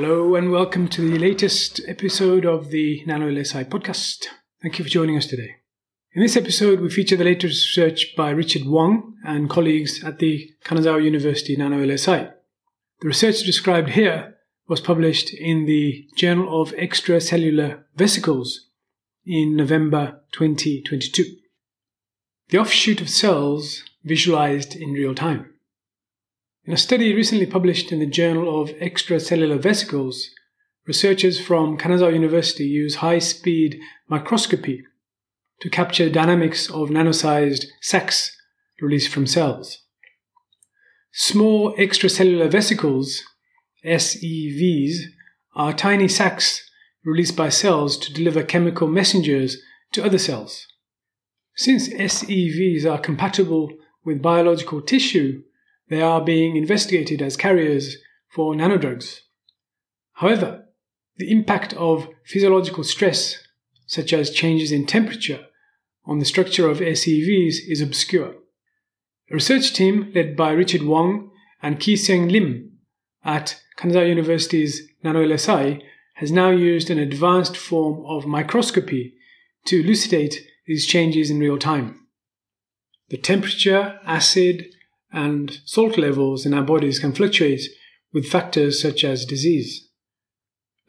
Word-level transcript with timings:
Hello 0.00 0.36
and 0.36 0.52
welcome 0.52 0.86
to 0.90 1.10
the 1.10 1.18
latest 1.18 1.80
episode 1.88 2.46
of 2.46 2.70
the 2.70 3.02
Nano 3.04 3.28
LSI 3.32 3.64
podcast. 3.64 4.26
Thank 4.62 4.78
you 4.78 4.84
for 4.84 4.88
joining 4.88 5.16
us 5.16 5.26
today. 5.26 5.56
In 6.12 6.22
this 6.22 6.36
episode, 6.36 6.78
we 6.78 6.88
feature 6.88 7.16
the 7.16 7.24
latest 7.24 7.76
research 7.76 8.14
by 8.16 8.30
Richard 8.30 8.64
Wong 8.64 9.16
and 9.24 9.50
colleagues 9.50 10.04
at 10.04 10.20
the 10.20 10.50
Kanazawa 10.64 11.02
University 11.02 11.56
Nano 11.56 11.84
LSI. 11.84 12.32
The 13.00 13.08
research 13.08 13.42
described 13.42 13.88
here 13.88 14.36
was 14.68 14.80
published 14.80 15.34
in 15.34 15.66
the 15.66 16.06
Journal 16.14 16.62
of 16.62 16.70
Extracellular 16.76 17.82
Vesicles 17.96 18.68
in 19.26 19.56
November 19.56 20.20
2022. 20.30 21.24
The 22.50 22.58
offshoot 22.58 23.00
of 23.00 23.10
cells 23.10 23.82
visualized 24.04 24.76
in 24.76 24.92
real 24.92 25.16
time. 25.16 25.54
In 26.68 26.74
a 26.74 26.76
study 26.76 27.14
recently 27.14 27.46
published 27.46 27.92
in 27.92 27.98
the 27.98 28.04
Journal 28.04 28.60
of 28.60 28.68
Extracellular 28.76 29.58
Vesicles, 29.58 30.28
researchers 30.86 31.40
from 31.40 31.78
Kanazawa 31.78 32.12
University 32.12 32.64
use 32.64 32.96
high 32.96 33.20
speed 33.20 33.80
microscopy 34.06 34.84
to 35.62 35.70
capture 35.70 36.10
dynamics 36.10 36.70
of 36.70 36.90
nano-sized 36.90 37.72
sacs 37.80 38.36
released 38.82 39.08
from 39.10 39.26
cells. 39.26 39.78
Small 41.10 41.74
extracellular 41.78 42.50
vesicles, 42.50 43.22
SEVs, 43.82 45.04
are 45.56 45.72
tiny 45.72 46.06
sacs 46.06 46.70
released 47.02 47.34
by 47.34 47.48
cells 47.48 47.96
to 47.96 48.12
deliver 48.12 48.42
chemical 48.42 48.88
messengers 48.88 49.56
to 49.92 50.04
other 50.04 50.18
cells. 50.18 50.66
Since 51.56 51.88
SEVs 51.88 52.84
are 52.84 53.00
compatible 53.00 53.70
with 54.04 54.20
biological 54.20 54.82
tissue, 54.82 55.44
they 55.88 56.02
are 56.02 56.20
being 56.20 56.56
investigated 56.56 57.22
as 57.22 57.36
carriers 57.36 57.96
for 58.28 58.54
nanodrugs. 58.54 59.20
However, 60.14 60.66
the 61.16 61.30
impact 61.30 61.74
of 61.74 62.08
physiological 62.24 62.84
stress, 62.84 63.36
such 63.86 64.12
as 64.12 64.30
changes 64.30 64.72
in 64.72 64.86
temperature, 64.86 65.46
on 66.04 66.18
the 66.18 66.24
structure 66.24 66.68
of 66.68 66.78
SEVs 66.78 67.56
is 67.68 67.80
obscure. 67.80 68.34
A 69.30 69.34
research 69.34 69.72
team 69.72 70.10
led 70.14 70.36
by 70.36 70.52
Richard 70.52 70.82
Wong 70.82 71.30
and 71.62 71.78
Keesiang 71.78 72.30
Lim 72.30 72.78
at 73.24 73.60
Kanazawa 73.78 74.08
University's 74.08 74.88
NanoLSI 75.04 75.82
has 76.14 76.32
now 76.32 76.50
used 76.50 76.90
an 76.90 76.98
advanced 76.98 77.56
form 77.56 78.04
of 78.06 78.26
microscopy 78.26 79.14
to 79.66 79.80
elucidate 79.80 80.46
these 80.66 80.86
changes 80.86 81.30
in 81.30 81.38
real 81.38 81.58
time. 81.58 82.06
The 83.10 83.18
temperature, 83.18 84.00
acid, 84.04 84.66
and 85.12 85.60
salt 85.64 85.96
levels 85.96 86.44
in 86.44 86.54
our 86.54 86.62
bodies 86.62 86.98
can 86.98 87.12
fluctuate 87.12 87.62
with 88.12 88.26
factors 88.26 88.80
such 88.80 89.04
as 89.04 89.24
disease. 89.24 89.88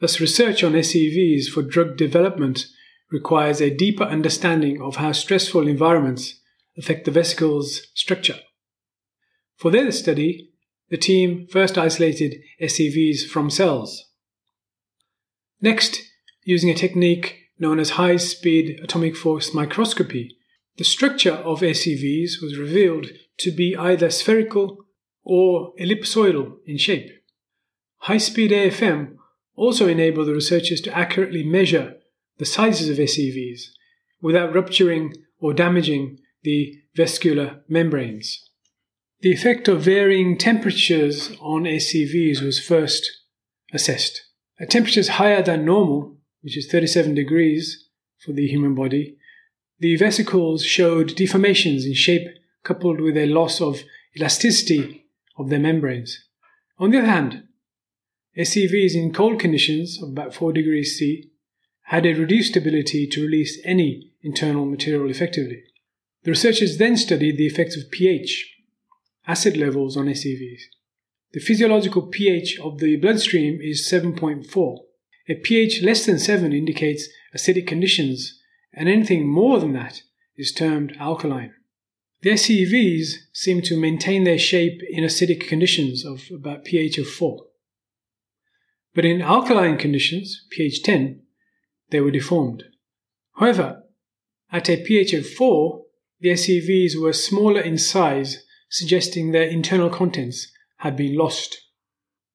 Thus, 0.00 0.20
research 0.20 0.64
on 0.64 0.72
SEVs 0.72 1.46
for 1.46 1.62
drug 1.62 1.96
development 1.96 2.66
requires 3.10 3.60
a 3.60 3.74
deeper 3.74 4.04
understanding 4.04 4.80
of 4.80 4.96
how 4.96 5.12
stressful 5.12 5.66
environments 5.66 6.40
affect 6.78 7.04
the 7.04 7.10
vesicle's 7.10 7.82
structure. 7.94 8.38
For 9.56 9.70
their 9.70 9.92
study, 9.92 10.50
the 10.88 10.96
team 10.96 11.46
first 11.50 11.76
isolated 11.76 12.36
SEVs 12.62 13.26
from 13.26 13.50
cells. 13.50 14.06
Next, 15.60 16.00
using 16.44 16.70
a 16.70 16.74
technique 16.74 17.36
known 17.58 17.78
as 17.78 17.90
high 17.90 18.16
speed 18.16 18.80
atomic 18.82 19.14
force 19.14 19.52
microscopy, 19.52 20.36
the 20.80 20.84
structure 20.84 21.34
of 21.34 21.60
SEVs 21.60 22.40
was 22.40 22.56
revealed 22.58 23.08
to 23.36 23.50
be 23.50 23.76
either 23.76 24.08
spherical 24.08 24.78
or 25.22 25.74
ellipsoidal 25.78 26.56
in 26.64 26.78
shape. 26.78 27.10
High 27.98 28.16
speed 28.16 28.50
AFM 28.50 29.16
also 29.54 29.88
enabled 29.88 30.28
the 30.28 30.32
researchers 30.32 30.80
to 30.80 30.96
accurately 30.96 31.44
measure 31.44 31.96
the 32.38 32.46
sizes 32.46 32.88
of 32.88 32.96
SEVs 32.96 33.64
without 34.22 34.54
rupturing 34.54 35.12
or 35.38 35.52
damaging 35.52 36.18
the 36.44 36.78
vesicular 36.96 37.60
membranes. 37.68 38.48
The 39.20 39.32
effect 39.32 39.68
of 39.68 39.82
varying 39.82 40.38
temperatures 40.38 41.36
on 41.42 41.64
SEVs 41.64 42.40
was 42.40 42.58
first 42.58 43.06
assessed. 43.74 44.22
At 44.58 44.70
temperatures 44.70 45.08
higher 45.08 45.42
than 45.42 45.66
normal, 45.66 46.16
which 46.40 46.56
is 46.56 46.72
37 46.72 47.14
degrees 47.14 47.86
for 48.16 48.32
the 48.32 48.46
human 48.48 48.74
body, 48.74 49.18
the 49.80 49.96
vesicles 49.96 50.64
showed 50.64 51.16
deformations 51.16 51.84
in 51.84 51.94
shape 51.94 52.28
coupled 52.62 53.00
with 53.00 53.16
a 53.16 53.26
loss 53.26 53.60
of 53.60 53.82
elasticity 54.16 55.06
of 55.38 55.48
their 55.48 55.58
membranes. 55.58 56.24
On 56.78 56.90
the 56.90 56.98
other 56.98 57.06
hand, 57.06 57.44
SEVs 58.38 58.94
in 58.94 59.12
cold 59.12 59.40
conditions 59.40 60.00
of 60.02 60.10
about 60.10 60.34
4 60.34 60.52
degrees 60.52 60.98
C 60.98 61.30
had 61.84 62.06
a 62.06 62.12
reduced 62.12 62.56
ability 62.56 63.06
to 63.08 63.22
release 63.22 63.60
any 63.64 64.12
internal 64.22 64.66
material 64.66 65.10
effectively. 65.10 65.64
The 66.22 66.30
researchers 66.30 66.76
then 66.76 66.96
studied 66.96 67.38
the 67.38 67.46
effects 67.46 67.76
of 67.76 67.90
pH, 67.90 68.54
acid 69.26 69.56
levels 69.56 69.96
on 69.96 70.06
SEVs. 70.06 70.60
The 71.32 71.40
physiological 71.40 72.02
pH 72.02 72.58
of 72.60 72.78
the 72.78 72.96
bloodstream 72.96 73.60
is 73.62 73.88
7.4. 73.90 74.78
A 75.28 75.34
pH 75.36 75.82
less 75.82 76.04
than 76.04 76.18
7 76.18 76.52
indicates 76.52 77.08
acidic 77.34 77.66
conditions, 77.66 78.39
and 78.72 78.88
anything 78.88 79.26
more 79.26 79.58
than 79.58 79.72
that 79.72 80.02
is 80.36 80.52
termed 80.52 80.96
alkaline. 80.98 81.54
The 82.22 82.30
SEVs 82.30 83.14
seem 83.32 83.62
to 83.62 83.80
maintain 83.80 84.24
their 84.24 84.38
shape 84.38 84.82
in 84.90 85.04
acidic 85.04 85.48
conditions 85.48 86.04
of 86.04 86.28
about 86.34 86.64
pH 86.64 86.98
of 86.98 87.08
4. 87.08 87.46
But 88.94 89.04
in 89.04 89.22
alkaline 89.22 89.78
conditions, 89.78 90.44
pH 90.50 90.82
10, 90.82 91.22
they 91.90 92.00
were 92.00 92.10
deformed. 92.10 92.64
However, 93.36 93.84
at 94.52 94.68
a 94.68 94.82
pH 94.82 95.14
of 95.14 95.28
4, 95.28 95.82
the 96.20 96.30
SEVs 96.30 97.00
were 97.00 97.12
smaller 97.12 97.60
in 97.60 97.78
size, 97.78 98.44
suggesting 98.68 99.32
their 99.32 99.48
internal 99.48 99.88
contents 99.88 100.52
had 100.78 100.96
been 100.96 101.16
lost. 101.16 101.58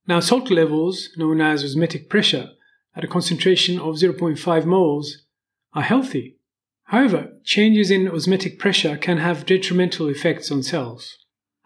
Now, 0.08 0.20
salt 0.20 0.50
levels, 0.50 1.10
known 1.18 1.42
as 1.42 1.64
osmotic 1.64 2.10
pressure, 2.10 2.50
at 2.96 3.04
a 3.04 3.08
concentration 3.08 3.80
of 3.80 3.96
0.5 3.96 4.66
moles, 4.66 5.25
are 5.76 5.84
healthy 5.84 6.36
However, 6.86 7.34
changes 7.44 7.90
in 7.90 8.08
osmotic 8.08 8.60
pressure 8.60 8.96
can 8.96 9.18
have 9.18 9.46
detrimental 9.46 10.08
effects 10.08 10.52
on 10.52 10.62
cells. 10.62 11.18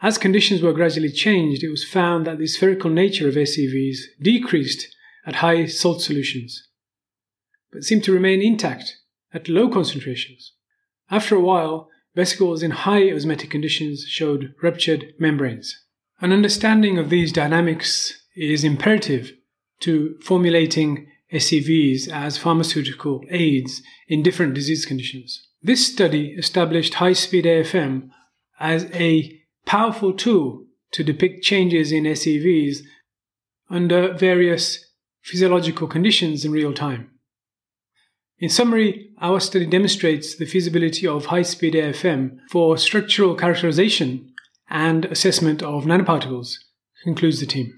As 0.02 0.18
conditions 0.18 0.62
were 0.62 0.72
gradually 0.72 1.12
changed, 1.12 1.62
it 1.62 1.70
was 1.70 1.84
found 1.84 2.26
that 2.26 2.38
the 2.38 2.48
spherical 2.48 2.90
nature 2.90 3.28
of 3.28 3.36
SEVs 3.36 3.98
decreased 4.22 4.88
at 5.26 5.36
high 5.36 5.66
salt 5.66 6.02
solutions, 6.02 6.70
but 7.72 7.84
seemed 7.84 8.06
to 8.06 8.14
remain 8.14 8.42
intact 8.42 8.96
at 9.34 9.50
low 9.50 9.68
concentrations. 9.68 10.54
After 11.12 11.36
a 11.36 11.42
while, 11.42 11.90
vesicles 12.16 12.64
in 12.64 12.72
high 12.72 13.12
osmotic 13.12 13.50
conditions 13.50 14.06
showed 14.08 14.54
ruptured 14.64 15.14
membranes. 15.20 15.84
An 16.22 16.32
understanding 16.32 16.98
of 16.98 17.10
these 17.10 17.34
dynamics 17.34 18.26
is 18.38 18.64
imperative 18.64 19.34
to 19.82 20.18
formulating 20.22 21.08
SEVs 21.34 22.08
as 22.10 22.38
pharmaceutical 22.38 23.24
aids 23.30 23.82
in 24.08 24.24
different 24.24 24.54
disease 24.54 24.86
conditions. 24.86 25.48
This 25.62 25.86
study 25.86 26.32
established 26.38 26.96
high 26.96 27.14
speed 27.14 27.46
AFM 27.46 28.10
as 28.60 28.86
a 28.94 29.40
powerful 29.66 30.14
tool 30.14 30.66
to 30.92 31.04
depict 31.04 31.44
changes 31.44 31.92
in 31.92 32.04
SEVs 32.06 32.80
under 33.70 34.14
various 34.14 34.86
physiological 35.22 35.88
conditions 35.88 36.44
in 36.44 36.52
real 36.52 36.74
time. 36.74 37.12
In 38.40 38.50
summary, 38.50 39.12
our 39.20 39.40
study 39.40 39.66
demonstrates 39.66 40.36
the 40.36 40.46
feasibility 40.46 41.06
of 41.06 41.26
high 41.26 41.42
speed 41.42 41.74
AFM 41.74 42.38
for 42.50 42.78
structural 42.78 43.36
characterization 43.36 44.34
and 44.70 45.06
assessment 45.06 45.62
of 45.62 45.84
nanoparticles, 45.84 46.54
concludes 47.04 47.40
the 47.40 47.46
team. 47.46 47.74